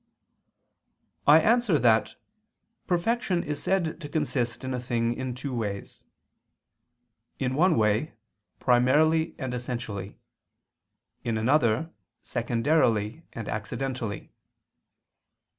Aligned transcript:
I 1.27 1.39
answer 1.41 1.77
that, 1.77 2.15
Perfection 2.87 3.43
is 3.43 3.61
said 3.61 4.01
to 4.01 4.09
consist 4.09 4.63
in 4.63 4.73
a 4.73 4.79
thing 4.79 5.13
in 5.13 5.35
two 5.35 5.53
ways: 5.53 6.05
in 7.37 7.53
one 7.53 7.77
way, 7.77 8.13
primarily 8.59 9.35
and 9.37 9.53
essentially; 9.53 10.17
in 11.23 11.37
another, 11.37 11.91
secondarily 12.23 13.21
and 13.33 13.47
accidentally. 13.47 14.31